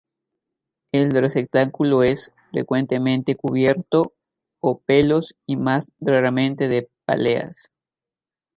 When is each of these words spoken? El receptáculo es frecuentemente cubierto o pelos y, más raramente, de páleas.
El 0.91 1.11
receptáculo 1.11 2.01
es 2.01 2.31
frecuentemente 2.49 3.35
cubierto 3.35 4.13
o 4.59 4.79
pelos 4.79 5.35
y, 5.45 5.57
más 5.57 5.91
raramente, 5.99 6.67
de 6.67 6.89
páleas. 7.05 7.69